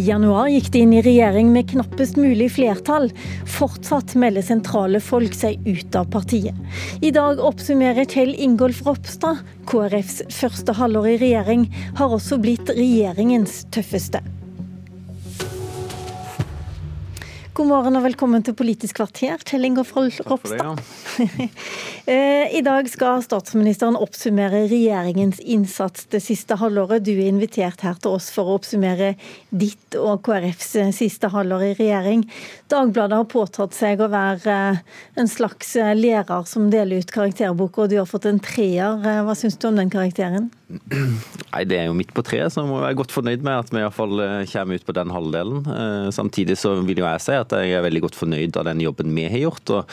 januar 0.00 0.48
gikk 0.48 0.70
de 0.72 0.82
inn 0.84 0.92
i 0.96 1.02
regjering 1.04 1.52
med 1.52 1.68
knappest 1.70 2.16
mulig 2.16 2.48
flertall. 2.56 3.10
Fortsatt 3.48 4.14
melder 4.18 4.44
sentrale 4.46 5.00
folk 5.04 5.36
seg 5.36 5.60
ut 5.68 5.96
av 5.98 6.08
partiet. 6.12 6.56
I 7.04 7.12
dag 7.14 7.42
oppsummerer 7.42 8.08
Kjell 8.08 8.34
Ingolf 8.34 8.84
Ropstad. 8.86 9.42
KrFs 9.68 10.22
første 10.32 10.76
halvår 10.78 11.14
i 11.14 11.18
regjering 11.26 11.66
har 12.00 12.14
også 12.16 12.40
blitt 12.42 12.72
regjeringens 12.72 13.66
tøffeste. 13.74 14.24
God 17.52 17.68
morgen 17.68 17.98
og 17.98 18.06
velkommen 18.06 18.40
til 18.40 18.54
Politisk 18.56 18.96
kvarter, 18.96 19.42
Kjell 19.44 19.66
Ingolf 19.68 19.90
Ropstad. 19.92 20.78
Det, 20.80 21.26
Ja. 21.28 21.48
Eh, 22.02 22.56
I 22.58 22.62
dag 22.66 22.88
skal 22.90 23.20
statsministeren 23.22 23.94
oppsummere 23.94 24.64
regjeringens 24.66 25.38
innsats 25.38 26.08
det 26.10 26.18
siste 26.24 26.56
halvåret. 26.58 27.04
Du 27.06 27.12
er 27.12 27.28
invitert 27.28 27.84
her 27.86 27.94
til 27.94 28.16
oss 28.16 28.26
for 28.34 28.48
å 28.48 28.56
oppsummere 28.56 29.12
ditt 29.50 29.94
og 30.00 30.24
KrFs 30.26 30.72
siste 30.96 31.30
halvår 31.30 31.62
i 31.68 31.76
regjering. 31.78 32.24
Dagbladet 32.72 33.20
har 33.20 33.28
påtatt 33.30 33.76
seg 33.76 34.02
å 34.02 34.10
være 34.10 34.56
en 35.14 35.30
slags 35.30 35.76
lærer 35.94 36.48
som 36.50 36.72
deler 36.74 37.04
ut 37.04 37.14
karakterboka, 37.14 37.84
og 37.84 37.92
du 37.92 38.00
har 38.00 38.10
fått 38.10 38.26
en 38.32 38.42
treer. 38.42 38.98
Hva 39.22 39.38
syns 39.38 39.60
du 39.60 39.68
om 39.70 39.78
den 39.78 39.92
karakteren? 39.92 40.50
Nei, 41.52 41.64
Det 41.68 41.78
er 41.78 41.88
jo 41.90 41.96
midt 41.96 42.12
på 42.16 42.24
treet, 42.26 42.52
så 42.52 42.64
må 42.66 42.78
jeg 42.78 42.88
være 42.88 43.00
godt 43.02 43.14
fornøyd 43.14 43.44
med 43.44 43.64
at 43.64 43.72
vi 43.72 43.82
iallfall 43.82 44.02
fall 44.02 44.46
kommer 44.50 44.78
ut 44.78 44.86
på 44.86 44.94
den 44.96 45.12
halvdelen. 45.12 45.62
Eh, 45.66 46.10
samtidig 46.14 46.58
så 46.60 46.74
vil 46.82 47.02
jo 47.02 47.06
jeg 47.06 47.22
si 47.24 47.36
at 47.36 47.54
jeg 47.56 47.76
er 47.76 47.84
veldig 47.84 48.04
godt 48.06 48.18
fornøyd 48.18 48.56
av 48.58 48.68
den 48.68 48.82
jobben 48.84 49.14
vi 49.16 49.28
har 49.30 49.44
gjort. 49.46 49.70
og 49.70 49.90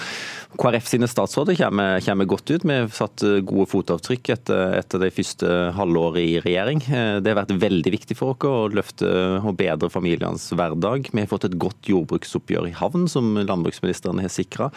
KrF 0.60 0.88
sine 0.90 1.08
statsråder 1.10 1.58
kommer, 1.60 2.00
kommer 2.02 2.26
godt 2.26 2.50
ut. 2.50 2.66
Vi 2.66 2.78
har 2.78 2.90
satt 2.94 3.24
eh, 3.24 3.42
gode 3.46 3.68
fotavtrykk 3.70 4.32
etter, 4.36 4.78
etter 4.80 5.04
de 5.04 5.12
første 5.14 5.58
halvåret 5.78 6.22
i 6.24 6.40
regjering. 6.44 6.82
Det 7.22 7.30
har 7.30 7.40
vært 7.42 7.56
veldig 7.60 7.94
viktig 7.94 8.18
for 8.18 8.34
oss 8.34 8.48
å 8.50 8.70
løfte 8.72 9.10
og 9.44 9.58
bedre 9.60 9.90
familienes 9.92 10.50
hverdag. 10.56 11.10
Vi 11.12 11.22
har 11.24 11.30
fått 11.30 11.48
et 11.50 11.58
godt 11.60 11.90
jordbruksoppgjør 11.90 12.70
i 12.70 12.76
havn, 12.78 13.08
som 13.12 13.36
landbruksministeren 13.38 14.22
har 14.22 14.32
sikra. 14.32 14.70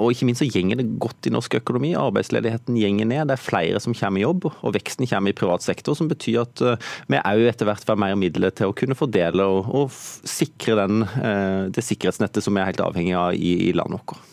Og 0.00 0.14
ikke 0.14 0.26
minst 0.28 0.42
så 0.42 0.48
gjenger 0.48 0.80
det 0.80 0.88
godt 1.02 1.28
i 1.28 1.32
norsk 1.34 1.58
økonomi. 1.60 1.92
Arbeidsledigheten 1.98 2.78
gjenger 2.80 3.08
ned. 3.10 3.30
Det 3.30 3.36
er 3.36 3.42
flere 3.42 3.82
som 3.82 3.96
kommer 3.96 4.20
i 4.20 4.24
jobb, 4.24 4.48
og 4.50 4.74
veksten 4.76 5.08
kommer 5.10 5.19
kommer 5.20 5.36
i 5.36 5.38
privat 5.38 5.62
sektor, 5.62 5.94
som 5.94 6.08
betyr 6.10 6.42
at 6.42 6.64
eh, 6.64 6.90
vi 7.12 7.20
òg 7.20 7.46
etter 7.52 7.68
hvert 7.68 7.86
får 7.86 8.00
mer 8.00 8.16
midler 8.18 8.54
til 8.56 8.72
å 8.72 8.76
kunne 8.76 8.98
fordele 8.98 9.46
og, 9.46 9.70
og 9.70 9.94
sikre 9.94 10.80
den, 10.80 11.04
eh, 11.20 11.70
det 11.70 11.84
sikkerhetsnettet 11.86 12.44
som 12.44 12.56
vi 12.56 12.64
er 12.64 12.72
helt 12.72 12.84
avhengig 12.84 13.16
av 13.20 13.36
i, 13.36 13.54
i 13.68 13.72
landet 13.76 14.00
vårt. 14.00 14.26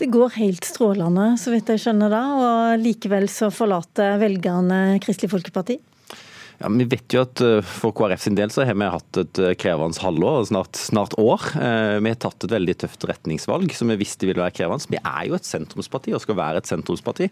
Det 0.00 0.08
går 0.10 0.32
helt 0.40 0.66
strålende, 0.66 1.36
så 1.38 1.52
vidt 1.52 1.68
jeg 1.70 1.84
skjønner 1.84 2.10
da, 2.10 2.22
og 2.34 2.82
likevel 2.82 3.28
så 3.30 3.52
forlater 3.54 4.16
velgerne 4.18 4.98
Kristelig 5.04 5.30
Folkeparti? 5.30 5.78
Ja, 6.58 6.68
vi 6.70 6.86
vet 6.86 7.14
jo 7.14 7.22
at 7.24 7.40
eh, 7.42 7.60
For 7.66 7.94
KrF 7.96 8.22
sin 8.24 8.36
del 8.38 8.52
så 8.54 8.64
har 8.66 8.76
vi 8.78 8.90
hatt 8.94 9.20
et 9.20 9.40
eh, 9.42 9.54
krevende 9.58 10.00
halvår, 10.02 10.44
snart, 10.50 10.78
snart 10.78 11.16
år. 11.20 11.42
Eh, 11.58 11.98
vi 12.04 12.12
har 12.12 12.20
tatt 12.22 12.46
et 12.46 12.54
veldig 12.54 12.76
tøft 12.84 13.06
retningsvalg 13.10 13.74
som 13.74 13.90
vi 13.90 13.98
visste 14.00 14.28
ville 14.28 14.42
være 14.42 14.54
krevende. 14.60 14.90
Vi 14.90 15.00
er 15.00 15.28
jo 15.28 15.38
et 15.38 15.48
sentrumsparti 15.48 16.14
og 16.14 16.22
skal 16.22 16.38
være 16.38 16.62
et 16.62 16.70
sentrumsparti. 16.70 17.28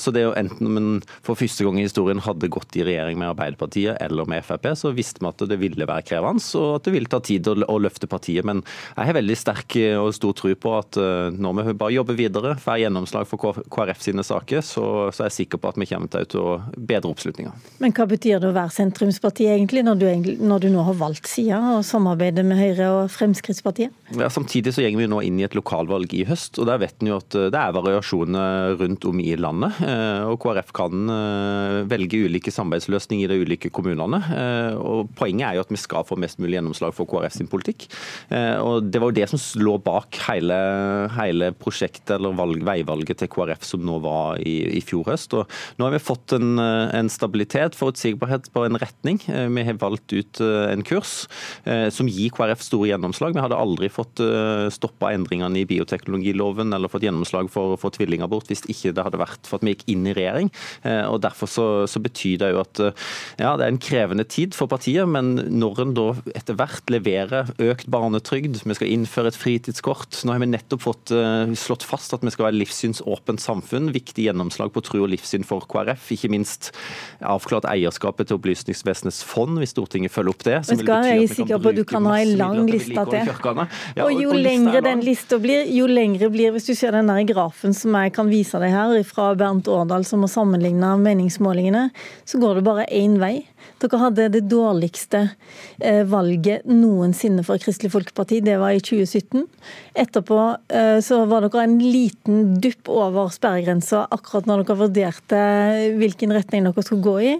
Så 0.00 0.12
det 0.14 0.20
er 0.20 0.26
jo 0.26 0.36
enten 0.38 0.68
om 0.68 0.78
en 0.78 0.88
for 1.24 1.38
første 1.38 1.64
gang 1.64 1.78
i 1.80 1.84
historien 1.84 2.20
hadde 2.22 2.48
gått 2.52 2.76
i 2.78 2.84
regjering 2.86 3.18
med 3.20 3.30
Arbeiderpartiet 3.30 3.98
eller 4.02 4.28
med 4.28 4.44
Frp, 4.46 4.68
så 4.78 4.92
visste 4.94 5.22
vi 5.22 5.28
at 5.30 5.44
det 5.50 5.58
ville 5.60 5.88
være 5.88 6.04
krevende 6.06 6.42
og 6.60 6.76
at 6.78 6.86
det 6.86 6.94
ville 6.94 7.10
ta 7.10 7.20
tid 7.24 7.48
å 7.50 7.78
løfte 7.82 8.08
partiet. 8.10 8.46
Men 8.46 8.62
jeg 8.94 9.10
har 9.10 9.16
veldig 9.16 9.36
sterk 9.38 9.76
og 10.00 10.10
stor 10.16 10.36
tro 10.38 10.52
på 10.54 10.74
at 10.78 10.98
når 11.36 11.70
vi 11.70 11.76
bare 11.82 11.96
jobber 11.96 12.18
videre, 12.18 12.54
får 12.60 12.82
gjennomslag 12.84 13.28
for 13.30 13.60
KrF 13.72 14.04
sine 14.04 14.24
saker, 14.26 14.64
så, 14.66 14.86
så 15.10 15.24
er 15.24 15.30
jeg 15.30 15.38
sikker 15.42 15.62
på 15.62 15.72
at 15.72 15.80
vi 15.80 15.90
kommer 15.90 16.12
til 16.12 16.42
å 16.42 16.58
bedre 16.76 17.12
oppslutninga. 17.12 17.54
Men 17.82 17.96
hva 17.96 18.08
betyr 18.10 18.29
det 18.38 18.50
å 18.50 18.54
være 18.54 18.70
sentrumsparti, 18.76 19.48
egentlig, 19.50 19.82
når 19.86 19.98
du, 19.98 20.06
når 20.38 20.62
du 20.62 20.68
nå 20.70 20.84
har 20.86 20.98
valgt 21.00 21.26
side 21.26 21.58
og 21.58 21.82
samarbeider 21.86 22.46
med 22.46 22.60
Høyre 22.60 22.90
og 22.94 23.10
Fremskrittspartiet? 23.10 23.90
Ja, 24.14 24.26
samtidig 24.30 24.72
så 24.74 24.82
går 24.82 24.98
vi 24.98 25.08
nå 25.10 25.20
inn 25.22 25.38
i 25.38 25.44
et 25.46 25.54
lokalvalg 25.54 26.12
i 26.18 26.24
høst, 26.26 26.58
og 26.58 26.66
der 26.66 26.80
vet 26.82 26.98
en 27.02 27.12
jo 27.12 27.18
at 27.20 27.34
eh, 27.38 27.48
det 27.52 27.58
er 27.60 27.74
variasjoner 27.76 28.76
rundt 28.80 29.06
om 29.06 29.20
i 29.22 29.34
landet. 29.38 29.80
Eh, 29.86 30.26
og 30.26 30.38
KrF 30.42 30.72
kan 30.76 31.12
eh, 31.14 31.76
velge 31.90 32.22
ulike 32.26 32.52
samarbeidsløsninger 32.54 33.26
i 33.26 33.30
de 33.30 33.46
ulike 33.46 33.70
kommunene. 33.74 34.20
og 34.78 35.10
Poenget 35.18 35.46
er 35.48 35.58
jo 35.58 35.64
at 35.64 35.70
vi 35.72 35.78
skal 35.80 36.06
få 36.06 36.18
mest 36.20 36.40
mulig 36.42 36.58
gjennomslag 36.58 36.94
for 36.96 37.08
KrF 37.10 37.36
sin 37.36 37.50
politikk. 37.50 37.86
og 38.30 38.90
Det 38.90 39.00
var 39.00 39.10
jo 39.10 39.18
det 39.18 39.28
som 39.30 39.40
lå 39.62 39.76
bak 39.82 40.18
hele, 40.28 40.58
hele 41.16 41.50
prosjektet 41.56 42.16
eller 42.16 42.36
valg, 42.36 42.62
veivalget 42.66 43.22
til 43.22 43.30
KrF 43.30 43.64
som 43.66 43.84
nå 43.86 43.98
var 44.04 44.40
i, 44.42 44.56
i 44.78 44.82
fjor 44.84 45.06
høst. 45.10 45.34
Og 45.38 45.46
nå 45.78 45.86
har 45.86 45.94
vi 45.94 46.02
fått 46.02 46.34
en, 46.36 46.58
en 46.58 47.10
stabilitet, 47.12 47.78
forutsigbarhet 47.78 48.19
på 48.20 48.64
en 48.66 48.78
retning. 48.80 49.20
Vi 49.26 49.66
har 49.66 49.80
valgt 49.80 50.12
ut 50.12 50.40
en 50.40 50.84
kurs 50.86 51.24
som 51.94 52.08
gir 52.10 52.32
KrF 52.34 52.62
store 52.64 52.90
gjennomslag. 52.90 53.34
Vi 53.34 53.42
hadde 53.42 53.58
aldri 53.58 53.90
fått 53.92 54.20
eh, 54.22 54.68
stoppa 54.72 55.12
endringene 55.14 55.60
i 55.60 55.66
bioteknologiloven 55.68 56.72
eller 56.76 56.90
fått 56.92 57.04
gjennomslag 57.06 57.50
for, 57.52 57.76
for 57.80 57.94
tvillingabort 57.94 58.50
hvis 58.50 58.64
ikke 58.70 58.94
det 58.96 59.04
hadde 59.06 59.20
vært 59.20 59.48
for 59.48 59.58
at 59.58 59.66
vi 59.66 59.74
gikk 59.74 59.86
inn 59.92 60.08
i 60.08 60.14
regjering. 60.16 60.50
Eh, 60.82 61.04
og 61.08 61.20
Derfor 61.24 61.50
så, 61.50 61.66
så 61.90 62.02
betyr 62.02 62.40
det 62.42 62.52
jo 62.54 62.62
at 62.62 62.82
eh, 62.82 63.06
ja, 63.42 63.54
det 63.58 63.66
er 63.66 63.74
en 63.74 63.82
krevende 63.82 64.26
tid 64.28 64.56
for 64.56 64.70
partiet, 64.70 65.08
men 65.10 65.36
når 65.60 65.84
en 65.84 65.96
da 65.96 66.08
etter 66.36 66.58
hvert 66.58 66.92
leverer 66.92 67.52
økt 67.70 67.90
barnetrygd, 67.92 68.60
vi 68.64 68.78
skal 68.78 68.92
innføre 68.92 69.32
et 69.32 69.38
fritidskort 69.38 70.22
Nå 70.24 70.34
har 70.34 70.42
vi 70.42 70.50
nettopp 70.50 70.82
fått 70.82 71.12
slått 71.58 71.84
fast 71.86 72.12
at 72.14 72.22
vi 72.24 72.32
skal 72.32 72.48
være 72.48 72.58
livssynsåpent 72.58 73.42
samfunn. 73.42 73.90
Viktig 73.94 74.26
gjennomslag 74.26 74.72
på 74.74 74.82
tro 74.84 75.02
og 75.04 75.10
livssyn 75.12 75.46
for 75.46 75.64
KrF. 75.70 76.10
Ikke 76.14 76.30
minst 76.32 76.70
avklart 77.24 77.68
eierskapet 78.10 78.28
til 78.28 78.38
Opplysningsvesenets 78.38 79.22
fond, 79.24 79.58
hvis 79.58 79.72
Stortinget 79.74 80.12
følger 80.12 80.34
opp 80.34 80.44
det. 80.44 80.56
Men 80.68 80.80
skal 80.82 81.06
jeg 81.06 81.22
er 81.22 81.34
sikker 81.34 81.60
på 81.62 81.70
at 81.70 81.76
du 81.76 81.84
kan 81.84 82.06
ha 82.06 82.18
en 82.20 82.36
lang 82.38 82.66
liste 82.66 83.04
til. 83.10 83.30
Ja, 83.96 84.04
og 84.04 84.12
jo 84.14 84.30
og 84.30 84.40
lengre 84.40 84.82
den 84.84 85.04
lista 85.04 85.38
blir, 85.38 85.66
jo 85.70 85.86
lengre 85.86 86.30
blir 86.30 86.52
Hvis 86.52 86.66
du 86.66 86.74
ser 86.74 86.92
den 86.92 87.08
der 87.10 87.22
grafen 87.28 87.74
som 87.74 87.94
jeg 87.94 88.12
kan 88.12 88.28
vise 88.30 88.58
deg 88.60 88.72
her, 88.72 88.96
fra 89.04 89.34
Bernt 89.34 89.68
Årdal 89.68 90.04
som 90.04 90.24
har 90.24 90.30
sammenligna 90.30 90.96
meningsmålingene, 91.00 91.90
så 92.24 92.38
går 92.38 92.58
det 92.58 92.66
bare 92.66 92.86
én 92.90 93.18
vei. 93.20 93.46
Dere 93.80 94.00
hadde 94.00 94.28
det 94.32 94.42
dårligste 94.50 95.22
eh, 95.80 96.02
valget 96.08 96.66
noensinne 96.68 97.44
for 97.46 97.60
Kristelig 97.60 97.92
Folkeparti, 97.94 98.40
det 98.44 98.58
var 98.60 98.74
i 98.76 98.82
2017. 98.82 99.46
Etterpå 100.00 100.38
eh, 100.68 100.98
så 101.04 101.22
var 101.30 101.46
dere 101.46 101.64
en 101.64 101.78
liten 101.80 102.56
dupp 102.60 102.90
over 102.92 103.30
sperregrensa 103.32 104.06
akkurat 104.12 104.48
når 104.48 104.64
dere 104.64 104.78
vurderte 104.84 105.42
hvilken 106.00 106.34
retning 106.36 106.68
dere 106.68 106.84
skulle 106.84 107.04
gå 107.04 107.16
i. 107.32 107.34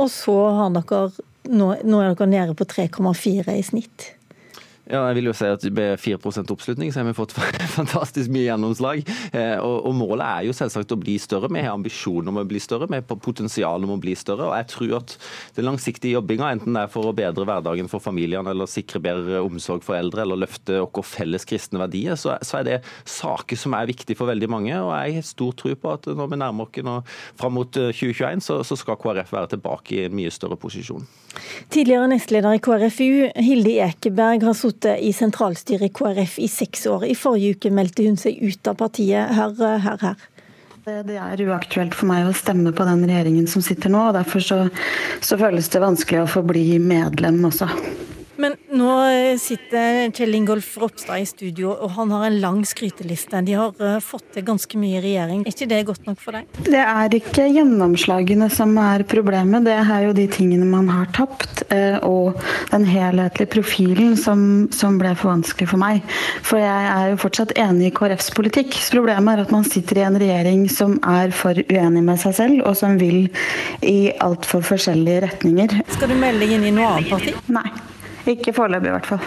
Og 0.00 0.08
så 0.10 0.36
har 0.56 0.72
dere 0.76 1.02
nå, 1.52 1.68
nå 1.84 2.00
er 2.00 2.14
dere 2.14 2.30
nede 2.30 2.56
på 2.56 2.66
3,4 2.68 3.56
i 3.58 3.64
snitt. 3.66 4.12
Ja, 4.92 5.06
jeg 5.08 5.16
vil 5.16 5.30
jo 5.30 5.32
si 5.32 5.48
at 5.48 5.62
Med 5.72 6.00
4% 6.00 6.50
oppslutning 6.52 6.90
så 6.92 7.00
har 7.00 7.06
vi 7.08 7.14
fått 7.16 7.32
fantastisk 7.78 8.28
mye 8.32 8.44
gjennomslag. 8.44 9.00
Eh, 9.32 9.56
og, 9.56 9.86
og, 9.88 9.94
Målet 9.96 10.24
er 10.26 10.46
jo 10.48 10.56
selvsagt 10.56 10.92
å 10.92 10.98
bli 11.00 11.14
større. 11.22 11.48
Vi 11.52 11.62
har 11.64 11.72
ambisjoner 11.72 12.28
om 12.28 12.40
å 12.42 12.44
bli 12.48 12.60
større, 12.60 12.88
vi 12.90 12.98
har 13.00 13.06
potensial 13.24 13.86
om 13.86 13.94
å 13.94 14.00
bli 14.02 14.12
større. 14.18 14.50
og 14.50 14.56
jeg 14.58 14.68
tror 14.74 14.96
at 14.98 15.14
Den 15.56 15.68
langsiktige 15.70 16.18
jobbinga, 16.18 16.50
enten 16.52 16.76
det 16.76 16.84
er 16.84 16.92
for 16.92 17.08
å 17.08 17.14
bedre 17.16 17.46
hverdagen 17.48 17.88
for 17.88 18.04
familiene, 18.04 18.52
eller 18.52 18.68
sikre 18.68 19.00
bedre 19.00 19.40
omsorg 19.40 19.84
for 19.86 19.96
eldre, 19.96 20.26
eller 20.26 20.42
løfte 20.42 20.82
våre 20.82 21.06
felles 21.06 21.48
kristne 21.48 21.80
verdier, 21.80 22.18
så, 22.20 22.36
så, 22.44 22.60
er 22.60 22.68
det 22.68 22.78
saker 23.08 23.56
som 23.56 23.78
er 23.78 23.88
viktige 23.88 24.18
for 24.18 24.28
veldig 24.28 24.50
mange. 24.52 24.76
og 24.76 24.92
Jeg 24.92 25.16
har 25.16 25.28
stor 25.30 25.56
tro 25.56 25.72
på 25.72 25.96
at 25.96 26.10
når 26.12 26.34
vi 26.34 26.40
nærmer 26.42 26.68
oss 26.68 26.84
nå 26.84 26.98
fram 27.40 27.56
mot 27.56 27.72
2021, 27.72 28.28
eh, 28.28 28.44
så, 28.44 28.60
så 28.60 28.76
skal 28.76 29.00
KrF 29.00 29.32
være 29.32 29.54
tilbake 29.56 29.96
i 29.96 30.04
en 30.10 30.20
mye 30.20 30.32
større 30.34 30.60
posisjon. 30.60 31.08
Tidligere 31.72 32.12
nestleder 32.12 32.58
i 32.58 32.60
KrFU, 32.60 33.10
Hilde 33.40 33.78
Ekeberg, 33.86 34.44
har 34.44 34.56
sittet 34.58 34.81
i 34.86 35.12
sentralstyret 35.14 35.88
i 35.88 35.94
KrF 35.94 36.38
i 36.42 36.48
seks 36.50 36.86
år. 36.90 37.06
I 37.08 37.16
forrige 37.18 37.56
uke 37.56 37.72
meldte 37.74 38.06
hun 38.06 38.18
seg 38.20 38.40
ut 38.42 38.70
av 38.70 38.78
partiet. 38.80 39.34
Hør, 39.36 39.56
her, 39.84 39.98
her. 40.02 40.28
Det 40.82 41.14
er 41.14 41.42
uaktuelt 41.46 41.94
for 41.94 42.10
meg 42.10 42.26
å 42.26 42.34
stemme 42.34 42.72
på 42.74 42.86
den 42.88 43.04
regjeringen 43.06 43.46
som 43.50 43.62
sitter 43.62 43.92
nå. 43.92 44.08
og 44.08 44.16
Derfor 44.18 44.42
så, 44.42 44.62
så 45.22 45.38
føles 45.38 45.70
det 45.70 45.82
vanskelig 45.84 46.24
å 46.24 46.30
få 46.30 46.42
bli 46.46 46.80
medlem 46.82 47.38
også. 47.46 47.70
Men 48.42 48.56
nå 48.74 48.90
sitter 49.38 50.10
Kjell 50.10 50.34
Ingolf 50.34 50.72
Ropstad 50.82 51.22
i 51.22 51.26
studio, 51.28 51.70
og 51.76 51.92
han 51.94 52.10
har 52.10 52.26
en 52.26 52.38
lang 52.42 52.60
skryteliste. 52.66 53.38
De 53.46 53.54
har 53.54 53.76
eh, 53.78 54.00
fått 54.02 54.32
til 54.34 54.46
ganske 54.48 54.80
mye 54.80 54.98
i 54.98 55.02
regjering. 55.04 55.44
Er 55.46 55.54
ikke 55.54 55.68
det 55.70 55.78
godt 55.86 56.08
nok 56.08 56.18
for 56.18 56.34
deg? 56.34 56.48
Det 56.66 56.80
er 56.82 57.14
ikke 57.18 57.46
gjennomslagene 57.54 58.48
som 58.50 58.74
er 58.82 59.04
problemet, 59.06 59.62
det 59.68 59.76
er 59.78 60.08
jo 60.08 60.16
de 60.16 60.26
tingene 60.32 60.66
man 60.66 60.90
har 60.90 61.06
tapt. 61.14 61.62
Eh, 61.70 62.00
og 62.02 62.40
den 62.72 62.88
helhetlige 62.88 63.52
profilen 63.52 64.16
som, 64.18 64.66
som 64.74 64.98
ble 64.98 65.14
for 65.18 65.30
vanskelig 65.36 65.70
for 65.70 65.82
meg. 65.82 66.02
For 66.42 66.58
jeg 66.58 66.90
er 66.96 67.12
jo 67.12 67.22
fortsatt 67.22 67.54
enig 67.62 67.92
i 67.92 67.94
KrFs 67.94 68.32
politikk. 68.34 68.74
Problemet 68.90 69.36
er 69.36 69.44
at 69.46 69.54
man 69.54 69.68
sitter 69.68 70.02
i 70.02 70.06
en 70.08 70.18
regjering 70.18 70.66
som 70.72 70.98
er 71.06 71.30
for 71.36 71.62
uenig 71.70 72.02
med 72.10 72.18
seg 72.24 72.36
selv, 72.40 72.66
og 72.66 72.74
som 72.80 72.98
vil 72.98 73.30
i 73.86 74.10
altfor 74.18 74.66
forskjellige 74.66 75.28
retninger. 75.28 75.78
Skal 75.94 76.10
du 76.10 76.18
melde 76.18 76.42
deg 76.42 76.58
inn 76.58 76.70
i 76.72 76.74
noe 76.74 76.96
annet 76.96 77.14
parti? 77.14 77.38
Nei. 77.52 77.91
Ikke 78.30 78.54
foreløpig, 78.54 78.90
i 78.90 78.94
hvert 78.94 79.08
fall. 79.08 79.24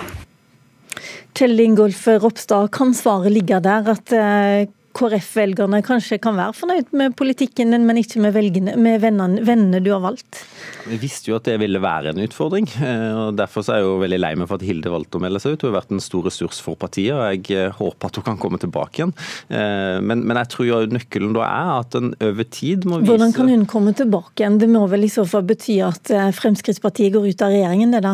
Kjell 1.36 1.60
Ingolf 1.60 2.06
Ropstad, 2.08 2.70
kan 2.72 2.94
svaret 2.96 3.34
ligge 3.36 3.60
der 3.60 3.90
at 3.92 4.14
eh, 4.16 4.68
KrF-velgerne 4.96 5.82
kanskje 5.86 6.18
kan 6.24 6.38
være 6.40 6.56
fornøyd 6.56 6.94
med 6.96 7.16
politikken 7.20 7.74
din, 7.74 7.84
men 7.88 8.00
ikke 8.00 8.22
med, 8.24 8.32
velgene, 8.36 8.76
med 8.80 9.02
vennene, 9.04 9.42
vennene, 9.46 9.82
du 9.84 9.90
har 9.92 10.00
valgt? 10.04 10.40
Vi 10.88 11.00
visste 11.02 11.32
jo 11.32 11.38
at 11.40 11.48
det 11.50 11.58
ville 11.60 11.82
være 11.84 12.14
en 12.14 12.22
utfordring. 12.24 12.70
Eh, 12.80 13.12
og 13.26 13.36
Derfor 13.40 13.66
er 13.74 13.82
jeg 13.82 13.88
jo 13.88 13.98
veldig 14.04 14.20
lei 14.22 14.32
meg 14.40 14.48
for 14.48 14.60
at 14.60 14.66
Hilde 14.68 14.92
valgte 14.94 15.20
å 15.20 15.24
melde 15.24 15.42
seg 15.44 15.56
ut. 15.56 15.66
Hun 15.66 15.72
har 15.74 15.80
vært 15.82 15.92
en 15.96 16.04
stor 16.04 16.28
ressurs 16.30 16.62
for 16.64 16.80
partiet, 16.80 17.12
og 17.16 17.26
jeg 17.34 17.58
eh, 17.58 17.74
håper 17.76 18.12
at 18.12 18.20
hun 18.20 18.26
kan 18.30 18.40
komme 18.42 18.60
tilbake 18.62 19.02
igjen. 19.02 19.14
Men, 19.50 20.22
men 20.28 20.38
jeg 20.40 20.50
tror 20.54 20.68
jo 20.68 20.78
nøkkelen 20.94 21.34
da 21.36 21.44
er 21.46 21.72
at 21.82 21.96
en 21.98 22.12
over 22.24 22.48
tid 22.54 22.86
må 22.88 23.00
vise 23.02 23.10
Hvordan 23.12 23.34
kan 23.36 23.50
hun 23.52 23.66
komme 23.70 23.94
tilbake 23.98 24.44
igjen? 24.44 24.60
Det 24.62 24.70
må 24.72 24.86
vel 24.92 25.06
i 25.08 25.12
så 25.12 25.26
fall 25.28 25.44
bety 25.48 25.78
at 25.86 26.12
Fremskrittspartiet 26.38 27.14
går 27.16 27.28
ut 27.32 27.44
av 27.46 27.54
regjeringen, 27.54 27.94
det 27.96 28.02
da? 28.06 28.14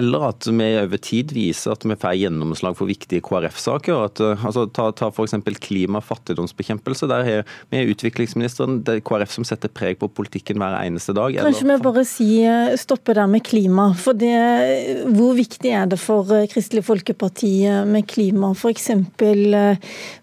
Eller 0.00 0.26
at 0.30 0.48
vi 0.48 0.68
over 0.82 1.02
tid 1.04 1.32
viser 1.36 1.74
at 1.76 1.86
vi 1.86 1.96
får 1.98 2.18
gjennomslag 2.22 2.76
for 2.78 2.90
viktige 2.90 3.22
KrF-saker. 3.24 4.08
altså, 4.34 4.66
Ta, 4.74 4.90
ta 4.96 5.10
f.eks. 5.12 5.36
klima- 5.64 6.02
fattigdomsbekjempelse. 6.08 7.08
Der 7.10 7.32
er 7.32 7.56
vi 7.72 7.84
utviklingsministeren. 7.92 8.82
Det 8.86 8.98
er 8.98 9.04
KrF 9.04 9.34
som 9.36 9.46
setter 9.46 9.72
preg 9.72 9.98
på 10.00 10.10
politikken 10.10 10.60
hver 10.60 10.76
eneste 10.80 11.14
dag. 11.16 11.36
Kanskje 11.38 11.68
vi 11.68 11.78
bare 11.84 12.04
si, 12.08 12.28
eh, 12.42 12.74
stoppe 12.80 13.14
der 13.16 13.28
med 13.30 13.44
klima. 13.46 13.90
For 13.98 14.16
det, 14.16 15.06
hvor 15.14 15.36
viktig 15.38 15.72
er 15.74 15.86
det 15.90 16.00
for 16.00 16.30
eh, 16.34 16.48
Kristelig 16.50 16.84
Folkeparti 16.86 17.52
eh, 17.68 17.84
med 17.88 18.06
klima? 18.10 18.52
F.eks. 18.54 18.90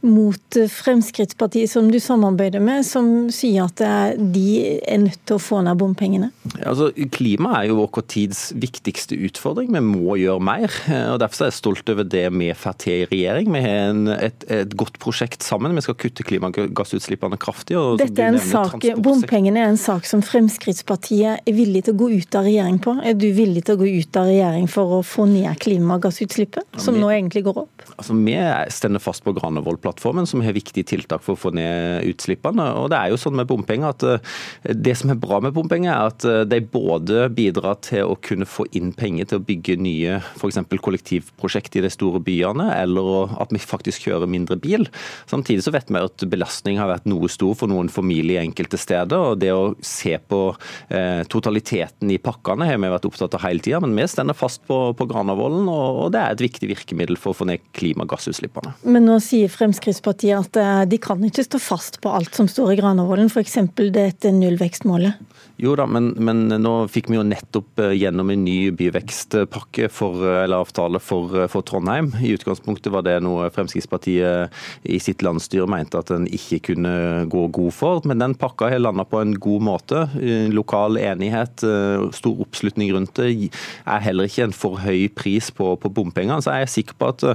mot 0.05 0.59
Fremskrittspartiet, 0.75 1.69
som 1.71 1.89
du 1.91 1.99
samarbeider 1.99 2.63
med, 2.63 2.85
som 2.85 3.29
sier 3.33 3.69
at 3.69 3.81
de 4.17 4.79
er 4.81 5.01
nødt 5.01 5.21
til 5.25 5.37
å 5.37 5.41
få 5.41 5.61
ned 5.65 5.77
bompengene? 5.79 6.31
Altså, 6.63 6.91
klima 7.13 7.59
er 7.59 7.69
jo 7.69 7.79
vår 7.83 8.05
tids 8.11 8.47
viktigste 8.57 9.17
utfordring. 9.27 9.71
Vi 9.75 9.83
må 9.83 10.17
gjøre 10.19 10.43
mer. 10.43 10.73
og 11.13 11.19
Derfor 11.21 11.45
er 11.45 11.51
jeg 11.51 11.59
stolt 11.59 11.91
over 11.91 12.07
det 12.07 12.25
vi 12.35 12.51
får 12.55 12.77
til 12.83 12.95
i 12.95 13.07
regjering. 13.09 13.51
Vi 13.53 13.61
har 13.63 13.91
en, 13.91 14.07
et, 14.13 14.45
et, 14.51 14.75
godt 14.77 14.99
prosjekt 15.01 15.45
sammen. 15.45 15.74
Vi 15.75 15.83
skal 15.85 15.97
kutte 15.99 16.23
klimagassutslippene 16.27 17.37
kraftig. 17.41 17.77
Dette 17.99 18.23
er 18.23 18.33
en 18.33 18.39
sak, 18.39 18.79
Bompengene 19.03 19.63
er 19.63 19.73
en 19.73 19.79
sak 19.79 20.07
som 20.07 20.23
Fremskrittspartiet 20.25 21.43
er 21.43 21.57
villig 21.57 21.85
til 21.85 21.95
å 21.95 21.99
gå 22.05 22.11
ut 22.15 22.37
av 22.39 22.47
regjering 22.47 22.79
på. 22.83 22.95
Er 23.03 23.17
du 23.19 23.27
villig 23.35 23.65
til 23.67 23.75
å 23.75 23.81
gå 23.83 23.89
ut 23.99 24.19
av 24.21 24.29
regjering 24.31 24.69
for 24.71 24.99
å 24.99 25.03
få 25.05 25.27
ned 25.29 25.59
klimagassutslippet, 25.65 26.79
som 26.81 26.97
nå 26.99 27.11
egentlig 27.11 27.43
går 27.49 27.65
opp? 27.65 27.74
Altså, 27.97 28.15
Vi 28.17 28.35
stender 28.73 29.03
fast 29.03 29.23
på 29.23 29.33
Granavolden-plattformen, 29.35 30.27
som 30.27 30.41
har 30.41 30.55
viktige 30.55 30.87
tiltak 30.87 31.23
for 31.25 31.35
å 31.35 31.39
få 31.39 31.51
ned 31.55 32.05
utslippene. 32.09 32.65
Og 32.81 32.89
det 32.91 32.99
er 32.99 33.13
jo 33.13 33.19
sånn 33.21 33.37
med 33.37 33.47
bompenger 33.49 33.93
at 33.93 34.05
eh, 34.07 34.73
Det 34.73 34.95
som 34.97 35.11
er 35.13 35.19
bra 35.21 35.39
med 35.43 35.53
bompenger, 35.55 35.91
er 35.93 36.11
at 36.13 36.25
eh, 36.25 36.43
de 36.49 36.61
både 36.61 37.27
bidrar 37.35 37.79
til 37.85 38.11
å 38.11 38.17
kunne 38.19 38.47
få 38.49 38.67
inn 38.75 38.93
penger 38.95 39.29
til 39.29 39.39
å 39.39 39.45
bygge 39.45 39.77
nye 39.81 40.19
f.eks. 40.35 40.59
kollektivprosjekt 40.75 41.77
i 41.79 41.85
de 41.85 41.91
store 41.93 42.21
byene, 42.23 42.67
eller 42.75 43.35
at 43.41 43.53
vi 43.53 43.61
faktisk 43.61 44.07
kjører 44.07 44.29
mindre 44.29 44.57
bil. 44.61 44.87
Samtidig 45.29 45.65
så 45.65 45.73
vet 45.75 45.91
vi 45.91 46.01
at 46.01 46.27
belastning 46.29 46.79
har 46.81 46.91
vært 46.91 47.07
noe 47.09 47.29
stor 47.31 47.55
for 47.57 47.71
noen 47.71 47.91
familier 47.91 48.43
enkelte 48.43 48.79
steder. 48.81 49.31
og 49.31 49.39
Det 49.43 49.51
å 49.53 49.73
se 49.85 50.17
på 50.17 50.41
eh, 50.89 51.23
totaliteten 51.31 52.11
i 52.11 52.19
pakkene 52.21 52.67
har 52.69 52.79
vi 52.81 52.91
vært 52.91 53.07
opptatt 53.09 53.37
av 53.37 53.45
hele 53.45 53.63
tida, 53.63 53.81
men 53.83 53.95
vi 53.97 54.07
stender 54.09 54.37
fast 54.37 54.63
på, 54.69 54.79
på 54.97 55.09
Granavolden, 55.09 55.69
og, 55.71 56.11
det 56.15 56.21
er 56.21 56.35
et 56.35 56.45
viktig 56.45 56.69
virkemiddel 56.69 57.17
for 57.19 57.33
å 57.33 57.39
få 57.39 57.47
ned 57.49 57.63
klimagassutslippene. 57.75 58.73
Men 58.87 59.07
nå 59.09 59.19
sier 59.23 59.51
Fremskrittspartiet 59.51 60.37
at 60.39 60.59
eh, 60.61 60.83
de 60.89 60.99
kan 61.01 61.21
ikke 61.25 61.45
stå 61.45 61.61
fast 61.61 61.99
på 62.03 62.11
alt 62.15 62.35
som 62.37 62.49
står 62.51 62.73
i 62.73 62.79
Granavolden, 62.79 63.31
f.eks. 63.31 63.57
dette 63.93 64.31
nullvekstmålet? 64.35 65.19
Jo 65.61 65.71
da, 65.79 65.85
men, 65.87 66.09
men, 66.19 66.49
nå 66.59 66.73
fikk 66.91 67.07
vi 67.11 67.19
jo 67.19 67.25
nettopp 67.27 67.79
eh, 67.83 67.93
gjennom 67.95 68.31
en 68.31 68.43
ny 68.43 68.71
byvekstpakke 68.75 69.89
for, 69.93 70.23
eh, 70.27 70.41
eller 70.43 70.65
avtale 70.65 71.01
for, 71.03 71.35
for, 71.51 71.65
Trondheim. 71.67 72.11
I 72.19 72.33
utgangspunktet 72.35 72.91
var 72.93 73.05
det 73.07 73.17
noe 73.23 73.49
Fremskrittspartiet 73.55 74.51
i 74.83 74.99
sitt 75.01 75.23
landsstyre 75.25 75.67
mente 75.71 75.99
at 75.99 76.11
en 76.15 76.27
ikke 76.27 76.61
kunne 76.71 76.95
gå 77.31 77.45
god 77.55 77.75
for. 77.75 78.03
Men 78.07 78.23
den 78.23 78.37
pakka 78.39 78.69
har 78.71 78.83
landa 78.83 79.05
på 79.07 79.21
en 79.21 79.35
god 79.41 79.65
måte. 79.65 80.05
Lokal 80.53 80.99
enighet, 81.01 81.63
stor 82.15 82.43
oppslutning 82.43 82.91
rundt 82.95 83.15
det. 83.17 83.49
Er 83.87 84.03
heller 84.03 84.29
ikke 84.29 84.45
en 84.49 84.55
for 84.55 84.79
høy 84.83 85.07
pris 85.15 85.49
på, 85.55 85.71
på 85.79 85.91
bompengene. 85.91 86.43
Så 86.43 86.53
jeg 86.53 86.67
er 86.67 86.73
sikker 86.75 86.99
på 86.99 87.11
at 87.13 87.25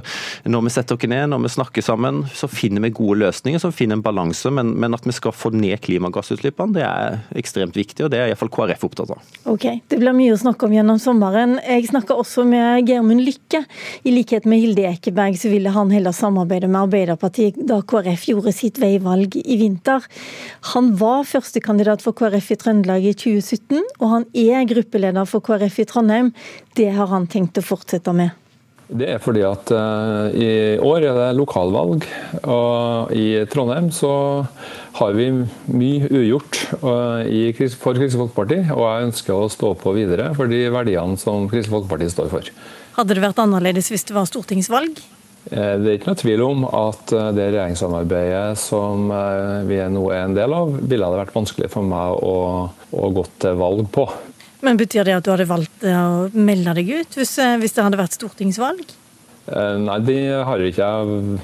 når 0.45 0.65
vi 0.65 0.73
setter 0.73 0.97
oss 0.97 1.09
ned, 1.11 1.29
når 1.31 1.43
vi 1.45 1.53
snakker 1.55 1.85
sammen, 1.85 2.23
så 2.35 2.49
finner 2.51 2.83
vi 2.85 2.93
gode 2.95 3.19
løsninger, 3.21 3.61
så 3.61 3.71
finner 3.75 3.97
en 3.97 4.05
balanse. 4.05 4.51
Men, 4.53 4.73
men 4.79 4.95
at 4.97 5.05
vi 5.07 5.15
skal 5.15 5.35
få 5.35 5.53
ned 5.55 5.79
klimagassutslippene, 5.85 6.75
det 6.77 6.85
er 6.87 7.19
ekstremt 7.41 7.77
viktig. 7.77 8.05
og 8.05 8.11
Det 8.13 8.19
er 8.21 8.31
iallfall 8.31 8.51
KrF 8.53 8.85
opptatt 8.87 9.13
av. 9.15 9.31
Ok, 9.51 9.67
Det 9.91 9.99
blir 10.01 10.15
mye 10.15 10.35
å 10.35 10.39
snakke 10.41 10.67
om 10.67 10.75
gjennom 10.75 10.99
sommeren. 11.01 11.57
Jeg 11.65 11.89
snakka 11.91 12.17
også 12.19 12.45
med 12.47 12.89
Germund 12.89 13.23
Lykke. 13.25 13.63
I 14.07 14.15
likhet 14.15 14.47
med 14.49 14.63
Hilde 14.63 14.87
Ekeberg 14.91 15.39
så 15.39 15.51
ville 15.51 15.73
han 15.73 15.93
heller 15.93 16.15
samarbeide 16.15 16.69
med 16.71 16.83
Arbeiderpartiet 16.85 17.59
da 17.67 17.81
KrF 17.85 18.27
gjorde 18.31 18.55
sitt 18.55 18.81
veivalg 18.81 19.37
i 19.41 19.59
vinter. 19.61 20.05
Han 20.73 20.93
var 20.99 21.25
førstekandidat 21.29 22.03
for 22.05 22.17
KrF 22.17 22.51
i 22.53 22.59
Trøndelag 22.61 23.07
i 23.07 23.15
2017, 23.17 23.81
og 23.99 24.07
han 24.15 24.27
er 24.37 24.67
gruppeleder 24.69 25.29
for 25.29 25.43
KrF 25.45 25.81
i 25.83 25.87
Trondheim. 25.89 26.33
Det 26.77 26.91
har 26.95 27.11
han 27.11 27.27
tenkt 27.31 27.59
å 27.59 27.65
fortsette 27.65 28.13
med. 28.15 28.40
Det 28.91 29.07
er 29.07 29.21
fordi 29.23 29.43
at 29.47 29.71
uh, 29.71 30.27
i 30.35 30.75
år 30.83 31.05
er 31.07 31.15
det 31.15 31.27
lokalvalg, 31.39 32.03
og 32.43 33.13
i 33.15 33.39
Trondheim 33.51 33.87
så 33.95 34.11
har 34.97 35.15
vi 35.15 35.29
mye 35.31 36.09
ugjort 36.11 36.59
uh, 36.81 37.23
for 37.79 37.95
Kristelig 37.95 38.19
Folkeparti. 38.19 38.59
Og 38.75 38.83
jeg 38.83 39.07
ønsker 39.07 39.37
å 39.37 39.47
stå 39.51 39.71
på 39.79 39.95
videre 39.95 40.33
for 40.35 40.51
de 40.51 40.65
verdiene 40.73 41.15
som 41.21 41.47
Kristelig 41.47 41.77
Folkeparti 41.77 42.11
står 42.11 42.31
for. 42.33 42.51
Hadde 42.97 43.15
det 43.15 43.23
vært 43.23 43.39
annerledes 43.39 43.87
hvis 43.93 44.03
det 44.09 44.17
var 44.17 44.27
stortingsvalg? 44.27 44.99
Uh, 45.47 45.79
det 45.79 45.87
er 45.87 45.95
ikke 45.95 46.11
noe 46.11 46.21
tvil 46.25 46.43
om 46.49 46.67
at 46.67 47.15
det 47.37 47.47
regjeringssamarbeidet 47.47 48.59
som 48.59 49.07
vi 49.71 49.79
nå 49.95 50.03
er 50.11 50.25
en 50.25 50.35
del 50.35 50.57
av, 50.57 50.75
ville 50.81 51.13
det 51.15 51.23
vært 51.23 51.39
vanskelig 51.39 51.71
for 51.71 51.87
meg 51.87 52.19
å, 52.19 52.35
å 52.91 53.13
gå 53.15 53.25
til 53.39 53.55
valg 53.63 53.87
på. 53.95 54.09
Men 54.61 54.77
Betyr 54.77 55.07
det 55.07 55.17
at 55.17 55.25
du 55.25 55.31
hadde 55.33 55.49
valgt 55.49 55.85
å 55.85 56.29
melde 56.37 56.75
deg 56.77 56.91
ut 57.01 57.15
hvis, 57.17 57.37
eh, 57.41 57.57
hvis 57.61 57.73
det 57.75 57.85
hadde 57.85 57.99
vært 57.99 58.17
stortingsvalg? 58.17 58.83
Eh, 59.49 59.77
nei, 59.81 59.97
det 60.05 60.19
har 60.45 60.61
jeg 60.61 60.75
ikke 60.75 60.89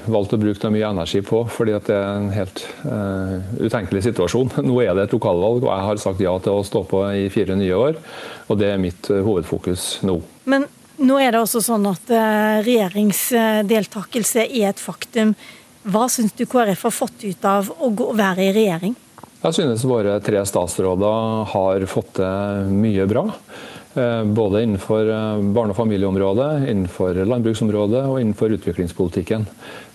valgt 0.06 0.34
å 0.36 0.38
bruke 0.40 0.70
mye 0.70 0.86
energi 0.86 1.20
på, 1.26 1.42
fordi 1.50 1.74
det 1.88 1.96
er 1.96 2.06
en 2.14 2.28
helt 2.30 2.62
uh, 2.86 3.42
utenkelig 3.58 4.04
situasjon. 4.06 4.52
Nå 4.68 4.78
er 4.84 4.94
det 4.94 5.08
et 5.08 5.16
lokalvalg, 5.16 5.66
og 5.66 5.72
jeg 5.72 5.86
har 5.88 6.02
sagt 6.04 6.22
ja 6.22 6.36
til 6.44 6.60
å 6.60 6.66
stå 6.66 6.84
på 6.88 7.02
i 7.10 7.26
fire 7.34 7.58
nye 7.58 7.74
år. 7.88 7.98
Og 8.48 8.60
det 8.60 8.70
er 8.70 8.80
mitt 8.80 9.10
hovedfokus 9.10 9.98
nå. 10.06 10.20
Men 10.48 10.68
nå 11.02 11.18
er 11.20 11.34
det 11.34 11.42
også 11.42 11.60
sånn 11.66 11.90
at 11.90 12.14
uh, 12.14 12.62
regjeringsdeltakelse 12.62 14.46
er 14.46 14.70
et 14.70 14.80
faktum. 14.82 15.34
Hva 15.88 16.06
syns 16.12 16.38
du 16.38 16.46
KrF 16.46 16.86
har 16.86 16.94
fått 16.94 17.26
ut 17.26 17.44
av 17.50 17.68
å 17.82 17.90
gå, 17.90 18.08
være 18.18 18.46
i 18.46 18.54
regjering? 18.56 18.96
Jeg 19.38 19.54
synes 19.54 19.84
våre 19.86 20.16
tre 20.18 20.40
statsråder 20.46 21.44
har 21.52 21.84
fått 21.86 22.16
til 22.18 22.72
mye 22.74 23.04
bra. 23.06 23.28
Eh, 23.98 24.24
både 24.24 24.62
innenfor 24.62 25.10
eh, 25.10 25.42
barne- 25.54 25.72
og 25.72 25.76
familieområdet, 25.76 26.68
innenfor 26.68 27.16
landbruksområdet 27.24 28.02
og 28.06 28.20
innenfor 28.20 28.52
utviklingspolitikken. 28.58 29.46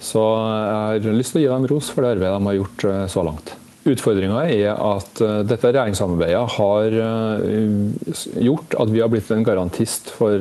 Så 0.01 0.23
jeg 0.23 1.03
har 1.03 1.19
lyst 1.19 1.35
til 1.35 1.43
å 1.43 1.43
gi 1.43 1.51
dem 1.51 1.67
ros 1.69 1.91
for 1.93 2.03
det 2.03 2.15
arbeidet 2.15 2.39
de 2.39 2.50
har 2.50 2.57
gjort 2.57 2.85
eh, 2.89 3.03
så 3.13 3.25
langt. 3.27 3.53
Utfordringa 3.83 4.45
er 4.47 4.77
at 4.79 5.19
dette 5.43 5.67
regjeringssamarbeidet 5.67 6.53
har 6.53 6.93
gjort 8.39 8.77
at 8.79 8.93
vi 8.93 9.01
har 9.03 9.09
blitt 9.12 9.27
en 9.35 9.43
garantist 9.43 10.07
for 10.15 10.39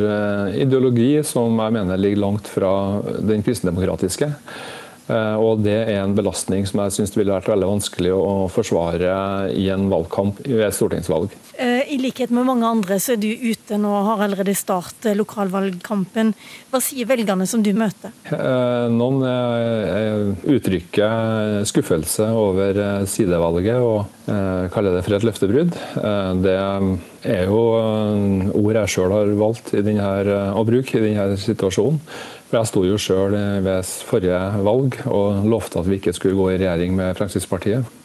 ideologi 0.55 1.17
som 1.27 1.59
jeg 1.59 1.75
mener 1.75 1.99
ligger 1.99 2.23
langt 2.23 2.47
fra 2.47 2.71
den 3.19 3.43
kristendemokratiske. 3.43 4.31
Eh, 5.11 5.37
og 5.37 5.63
Det 5.65 5.79
er 5.89 6.03
en 6.03 6.15
belastning 6.17 6.67
som 6.69 6.85
jeg 6.85 6.97
synes 6.99 7.17
ville 7.17 7.35
vært 7.35 7.51
veldig 7.51 7.71
vanskelig 7.75 8.13
å 8.15 8.49
forsvare 8.53 9.51
i 9.59 9.69
en 9.75 9.89
valgkamp 9.93 10.43
ved 10.47 10.67
et 10.69 10.77
stortingsvalg. 10.77 11.35
Eh, 11.93 11.95
I 11.95 11.99
likhet 11.99 12.31
med 12.31 12.47
mange 12.47 12.67
andre 12.67 12.99
så 13.01 13.13
er 13.15 13.21
du 13.21 13.29
ute 13.29 13.77
nå 13.79 13.91
og 13.91 14.07
har 14.07 14.25
allerede 14.25 14.55
startet 14.57 15.17
lokalvalgkampen. 15.17 16.33
Hva 16.71 16.81
sier 16.81 17.07
velgerne 17.07 17.47
som 17.47 17.63
du 17.63 17.73
møter? 17.73 18.13
Eh, 18.33 18.89
noen 18.93 19.23
uttrykker 20.43 21.65
skuffelse 21.69 22.29
over 22.33 23.05
sidevalget 23.07 23.81
og 23.83 24.07
kaller 24.73 24.97
det 24.97 25.05
for 25.05 25.17
et 25.17 25.25
løftebrudd. 25.27 25.73
Det 26.43 26.55
er 26.57 27.49
jo 27.51 27.63
ord 28.63 28.79
jeg 28.79 28.93
sjøl 28.93 29.13
har 29.13 29.33
valgt 29.39 29.73
å 29.75 30.65
bruke 30.67 30.99
i 30.99 31.03
denne 31.03 31.41
situasjonen. 31.41 31.99
For 32.49 32.61
Jeg 32.61 32.69
sto 32.69 32.85
jo 32.85 33.01
sjøl 33.01 33.35
ved 33.65 33.93
forrige 34.09 34.41
valg 34.63 35.01
og 35.09 35.49
lovte 35.49 35.81
at 35.81 35.89
vi 35.89 35.99
ikke 35.99 36.15
skulle 36.17 36.39
gå 36.39 36.53
i 36.53 36.61
regjering 36.61 36.95
med 36.97 37.17
Fremskrittspartiet. 37.19 37.99